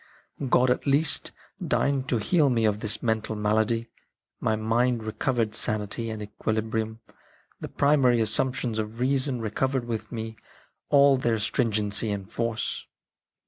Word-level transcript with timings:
God 0.49 0.71
at 0.71 0.87
last 0.87 1.31
deigned 1.63 2.09
to 2.09 2.17
heal 2.17 2.49
me 2.49 2.65
of 2.65 2.79
this 2.79 3.03
mental 3.03 3.35
malady; 3.35 3.91
my 4.39 4.55
mind 4.55 5.03
recovered 5.03 5.53
sanity 5.53 6.09
and 6.09 6.23
equili 6.23 6.67
brium, 6.67 6.97
the 7.59 7.69
primary 7.69 8.19
assumptions 8.19 8.79
of 8.79 8.99
reason 8.99 9.41
re 9.41 9.51
covered 9.51 9.85
with 9.85 10.11
me 10.11 10.37
all 10.89 11.17
their 11.17 11.37
stringency 11.37 12.09
and 12.09 12.31
force. 12.31 12.87